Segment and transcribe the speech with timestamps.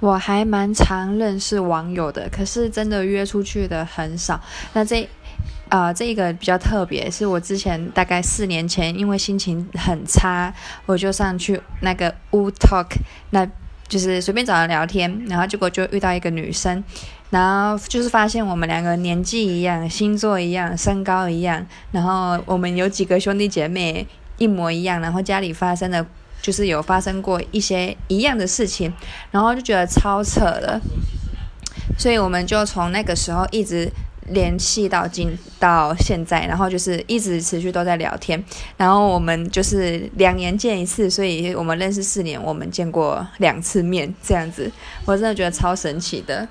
[0.00, 4.40] 我还蛮常认识网友的，可是真的约出去的很少。
[4.72, 5.08] 那这
[5.68, 10.50] 啊、这个比较特别，是我之前大概四年前，因为心情很差，
[10.86, 12.86] 我就上去那个 Wootalk，
[13.30, 13.46] 那
[13.86, 16.82] 就是随便找人聊天，然后结果就遇到一个女生，
[17.28, 24.06] 然后就是发现我们两个年纪一样，星座一样，身高一样，然后我们有几个兄弟姐妹
[24.38, 26.06] 一模一样，然后家里发生的。
[26.40, 28.92] 就是有发生过一些一样的事情，
[29.30, 30.80] 然后就觉得超扯的，
[31.98, 33.90] 所以我们就从那个时候一直
[34.28, 38.42] 联系到今到现在，然后就是一直持续都在聊天，
[38.76, 44.70] 然后我们就是两年见一次，所以我们认识四年，我们见过两次面这样子，
[45.04, 46.46] 我真的觉得超神奇的。